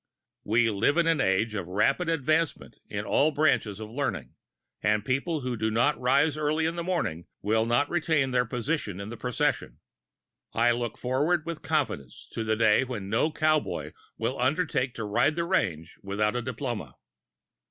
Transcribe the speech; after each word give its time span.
We 0.43 0.71
live 0.71 0.97
in 0.97 1.05
an 1.05 1.21
age 1.21 1.53
of 1.53 1.67
rapid 1.67 2.09
advancement 2.09 2.79
in 2.89 3.05
all 3.05 3.29
branches 3.29 3.79
of 3.79 3.91
learning, 3.91 4.33
and 4.81 5.05
people 5.05 5.41
who 5.41 5.55
do 5.55 5.69
not 5.69 5.95
rise 5.99 6.39
early 6.39 6.65
in 6.65 6.75
the 6.75 6.83
morning 6.83 7.27
will 7.43 7.67
not 7.67 7.87
retain 7.87 8.31
their 8.31 8.43
position 8.45 8.99
in 8.99 9.09
the 9.09 9.15
procession. 9.17 9.77
I 10.53 10.71
look 10.71 10.97
forward 10.97 11.45
with 11.45 11.61
confidence 11.61 12.27
to 12.31 12.43
the 12.43 12.55
day 12.55 12.83
when 12.83 13.09
no 13.11 13.31
cowboy 13.31 13.93
will 14.17 14.39
undertake 14.39 14.95
to 14.95 15.05
ride 15.05 15.35
the 15.35 15.45
range 15.45 15.97
without 16.01 16.35
a 16.35 16.41
diploma. 16.41 16.95